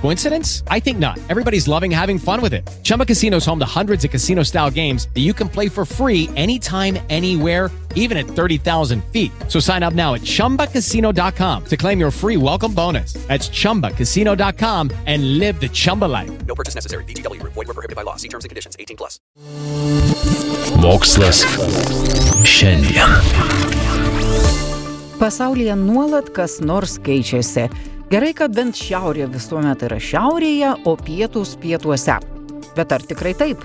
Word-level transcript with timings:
Coincidence? 0.00 0.62
I 0.68 0.78
think 0.80 0.98
not. 0.98 1.18
Everybody's 1.28 1.66
loving 1.66 1.90
having 1.90 2.18
fun 2.18 2.40
with 2.40 2.54
it. 2.54 2.68
Chumba 2.82 3.04
Casino 3.04 3.38
is 3.38 3.44
home 3.44 3.58
to 3.58 3.66
hundreds 3.66 4.04
of 4.04 4.10
casino 4.10 4.44
style 4.44 4.70
games 4.70 5.08
that 5.14 5.22
you 5.22 5.34
can 5.34 5.48
play 5.48 5.68
for 5.68 5.84
free 5.84 6.30
anytime, 6.36 6.98
anywhere, 7.10 7.70
even 7.96 8.16
at 8.16 8.26
30,000 8.26 9.02
feet. 9.12 9.32
So 9.48 9.58
sign 9.58 9.82
up 9.82 9.94
now 9.94 10.14
at 10.14 10.20
chumbacasino.com 10.20 11.64
to 11.64 11.76
claim 11.76 11.98
your 11.98 12.12
free 12.12 12.36
welcome 12.36 12.72
bonus. 12.72 13.14
That's 13.26 13.48
chumbacasino.com 13.48 14.92
and 15.06 15.38
live 15.38 15.60
the 15.60 15.68
Chumba 15.68 16.04
life. 16.04 16.30
No 16.46 16.54
purchase 16.54 16.76
necessary. 16.76 17.02
VGW 17.04 17.40
Group. 17.40 17.54
Void 17.54 17.66
were 17.66 17.74
prohibited 17.74 17.96
by 17.96 18.02
law. 18.02 18.16
See 18.16 18.28
terms 18.28 18.44
and 18.44 18.50
conditions. 18.50 18.76
18 18.78 18.96
plus. 18.96 19.18
Mokslas 20.76 21.42
šiandien. 22.44 23.10
Pasaulyje 25.18 25.74
nuolat 25.80 26.28
kas 26.36 26.60
nors 26.60 26.98
keičiasi. 27.00 27.70
Gerai, 28.06 28.28
kad 28.38 28.52
bent 28.54 28.78
šiaurė 28.78 29.24
visuomet 29.32 29.80
yra 29.82 29.96
šiaurėje, 29.98 30.68
o 30.86 30.92
pietus 30.94 31.56
pietuose. 31.58 32.20
Bet 32.76 32.94
ar 32.94 33.02
tikrai 33.02 33.32
taip? 33.34 33.64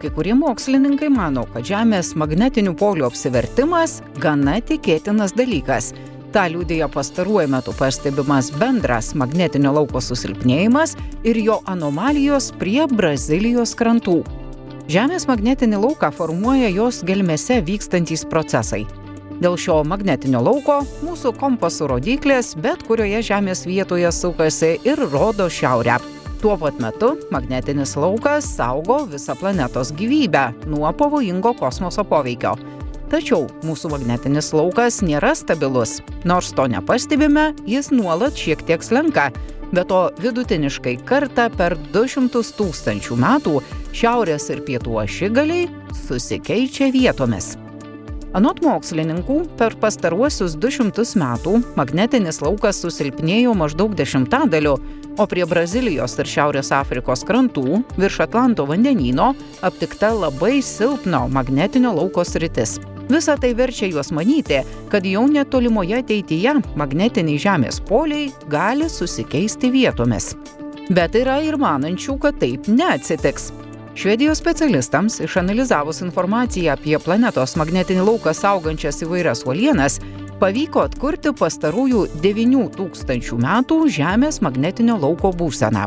Kai 0.00 0.10
kurie 0.10 0.34
mokslininkai 0.34 1.06
mano, 1.14 1.44
kad 1.52 1.68
Žemės 1.70 2.10
magnetinių 2.18 2.72
polių 2.80 3.06
apsivertimas 3.06 4.00
gana 4.18 4.56
tikėtinas 4.58 5.36
dalykas. 5.38 5.92
Ta 6.34 6.48
liūdėja 6.50 6.90
pastaruoju 6.90 7.52
metu 7.54 7.76
pastebimas 7.78 8.50
bendras 8.58 9.12
magnetinio 9.14 9.76
lauko 9.78 10.02
susilpnėjimas 10.02 10.98
ir 11.22 11.38
jo 11.38 11.60
anomalijos 11.70 12.50
prie 12.58 12.82
Brazilijos 12.90 13.78
krantų. 13.78 14.24
Žemės 14.90 15.30
magnetinį 15.30 15.84
lauką 15.86 16.10
formuoja 16.10 16.74
jos 16.74 17.04
gelmėse 17.06 17.62
vykstantys 17.62 18.26
procesai. 18.26 18.82
Dėl 19.36 19.58
šio 19.60 19.82
magnetinio 19.84 20.40
lauko 20.40 20.78
mūsų 21.04 21.34
kompasų 21.36 21.90
rodyklės 21.92 22.54
bet 22.64 22.86
kurioje 22.88 23.20
Žemės 23.28 23.66
vietoje 23.68 24.08
sukasi 24.12 24.76
ir 24.88 25.02
rodo 25.12 25.50
šiaurę. 25.52 25.98
Tuo 26.40 26.54
pat 26.60 26.78
metu 26.80 27.14
magnetinis 27.32 27.96
laukas 28.00 28.48
saugo 28.56 29.02
visą 29.10 29.36
planetos 29.36 29.92
gyvybę 29.96 30.46
nuo 30.72 30.92
pavojingo 30.96 31.52
kosmoso 31.56 32.04
poveikio. 32.08 32.54
Tačiau 33.12 33.44
mūsų 33.64 33.92
magnetinis 33.92 34.50
laukas 34.56 35.02
nėra 35.04 35.34
stabilus. 35.36 36.00
Nors 36.24 36.50
to 36.56 36.66
nepastebime, 36.72 37.52
jis 37.68 37.92
nuolat 37.92 38.40
šiek 38.40 38.64
tiek 38.66 38.82
slenka. 38.82 39.28
Be 39.72 39.84
to, 39.84 40.06
vidutiniškai 40.22 40.96
kartą 41.04 41.50
per 41.58 41.76
200 41.92 42.42
tūkstančių 42.56 43.20
metų 43.20 43.60
šiaurės 43.92 44.48
ir 44.54 44.64
pietų 44.66 44.98
ašigaliai 45.04 45.68
susikeičia 46.06 46.92
vietomis. 46.94 47.56
Anot 48.36 48.58
mokslininkų, 48.60 49.38
per 49.56 49.72
pastaruosius 49.80 50.58
200 50.60 51.06
metų 51.16 51.54
magnetinis 51.78 52.42
laukas 52.44 52.82
susilpnėjo 52.82 53.54
maždaug 53.56 53.94
dešimtadaliu, 53.96 54.74
o 55.16 55.24
prie 55.30 55.46
Brazilijos 55.48 56.18
ir 56.20 56.28
Šiaurės 56.28 56.68
Afrikos 56.76 57.24
krantų 57.24 57.80
virš 57.96 58.20
Atlanto 58.26 58.66
vandenyno 58.68 59.30
aptikta 59.64 60.12
labai 60.12 60.58
silpno 60.60 61.22
magnetinio 61.32 61.94
lauko 61.96 62.26
sritis. 62.28 62.76
Visa 63.08 63.38
tai 63.40 63.54
verčia 63.56 63.88
juos 63.88 64.12
manyti, 64.12 64.60
kad 64.92 65.08
jau 65.08 65.24
netolimoje 65.30 66.02
ateityje 66.02 66.58
magnetiniai 66.76 67.40
Žemės 67.40 67.80
poliai 67.88 68.28
gali 68.52 68.90
susikeisti 68.92 69.72
vietomis. 69.72 70.34
Bet 70.92 71.16
yra 71.16 71.40
ir 71.40 71.56
manančių, 71.56 72.20
kad 72.20 72.36
taip 72.42 72.68
neatsitiks. 72.68 73.48
Švedijos 73.96 74.38
specialistams 74.38 75.20
išanalizavus 75.20 76.02
informaciją 76.04 76.74
apie 76.74 76.98
planetos 77.00 77.54
magnetinį 77.56 78.02
lauką 78.04 78.34
saugančias 78.36 79.00
įvairias 79.06 79.40
uolienas, 79.48 79.96
pavyko 80.36 80.82
atkurti 80.84 81.32
pastarųjų 81.32 82.02
9000 82.20 83.40
metų 83.40 83.80
Žemės 83.96 84.42
magnetinio 84.44 84.98
lauko 85.00 85.32
būseną. 85.32 85.86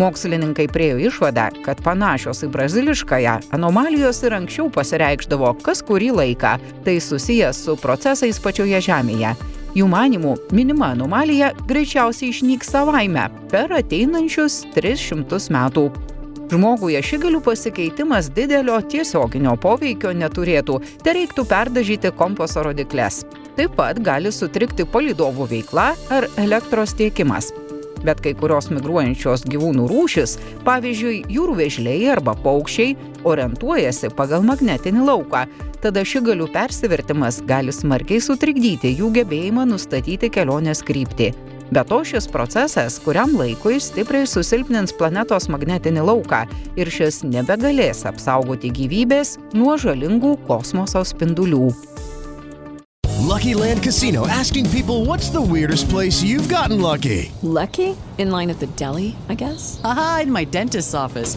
Mokslininkai 0.00 0.70
priejo 0.72 0.96
išvadą, 1.10 1.50
kad 1.68 1.84
panašios 1.84 2.40
į 2.46 2.52
braziliškąją 2.56 3.38
anomalijos 3.52 4.24
ir 4.24 4.40
anksčiau 4.40 4.72
pasireikždavo 4.72 5.52
kas 5.60 5.84
kurį 5.84 6.14
laiką, 6.22 6.56
tai 6.88 6.96
susijęs 6.96 7.60
su 7.66 7.76
procesais 7.76 8.40
pačioje 8.40 8.80
Žemėje. 8.88 9.36
Jų 9.76 9.84
manimų, 9.92 10.38
minima 10.56 10.94
anomalija 10.96 11.52
greičiausiai 11.68 12.32
išnyks 12.32 12.72
savaime 12.72 13.28
per 13.52 13.74
ateinančius 13.82 14.62
300 14.72 15.50
metų. 15.52 15.90
Žmogui 16.48 16.94
ašigalių 16.96 17.42
pasikeitimas 17.44 18.30
didelio 18.32 18.78
tiesioginio 18.88 19.52
poveikio 19.60 20.14
neturėtų, 20.16 20.78
te 21.04 21.12
reiktų 21.12 21.44
perdažyti 21.44 22.08
kompaso 22.16 22.62
rodikles. 22.64 23.18
Taip 23.58 23.74
pat 23.76 24.00
gali 24.00 24.32
sutrikti 24.32 24.86
palidovų 24.88 25.44
veikla 25.50 25.90
ar 26.14 26.26
elektros 26.40 26.94
tiekimas. 26.96 27.50
Bet 28.00 28.22
kai 28.24 28.32
kurios 28.38 28.70
migruojančios 28.72 29.44
gyvūnų 29.50 29.90
rūšis, 29.90 30.38
pavyzdžiui, 30.64 31.18
jūrų 31.34 31.58
vežliai 31.58 32.08
arba 32.14 32.32
paukščiai, 32.40 32.96
orientuojasi 33.28 34.12
pagal 34.16 34.46
magnetinį 34.48 35.04
lauką, 35.04 35.44
tada 35.84 36.06
šigalių 36.06 36.48
persivertimas 36.54 37.42
gali 37.44 37.74
smarkiai 37.76 38.24
sutrikdyti 38.24 38.94
jų 39.02 39.12
gebėjimą 39.20 39.68
nustatyti 39.68 40.32
kelionės 40.32 40.80
kryptį. 40.86 41.32
Be 41.70 41.84
to 41.84 41.98
šis 42.04 42.28
procesas 42.32 42.96
kuriam 43.04 43.34
laikui 43.36 43.76
stipriai 43.80 44.26
susilpnins 44.26 44.94
planetos 44.96 45.50
magnetinį 45.52 46.06
lauką 46.08 46.46
ir 46.80 46.88
šis 46.88 47.20
nebegalės 47.28 48.06
apsaugoti 48.08 48.70
gyvybės 48.72 49.36
nuo 49.52 49.76
žalingų 49.76 50.38
kosmoso 50.48 51.04
spindulių. 51.04 51.68
Lucky 53.28 53.52
Land 53.52 53.82
Casino 53.82 54.26
asking 54.26 54.70
people 54.70 55.04
what's 55.04 55.28
the 55.28 55.42
weirdest 55.42 55.90
place 55.90 56.22
you've 56.22 56.48
gotten 56.48 56.80
lucky? 56.80 57.30
Lucky? 57.42 57.94
In 58.16 58.30
line 58.30 58.48
at 58.48 58.58
the 58.60 58.68
deli, 58.68 59.14
I 59.28 59.34
guess? 59.34 59.78
Aha, 59.84 60.20
in 60.22 60.32
my 60.32 60.44
dentist's 60.44 60.94
office. 60.94 61.36